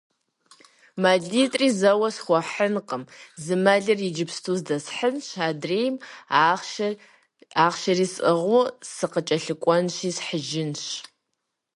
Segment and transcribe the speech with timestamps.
[1.01, 3.03] МэлитӀри зэуэ схуэхьынкъым,
[3.43, 5.95] зы мэлыр иджыпсту здэсхьынщ, адрейм,
[7.65, 10.83] ахъшэри сӀыгъыу, сыкъыкӀэлъыкӀуэнщи схьыжынщ.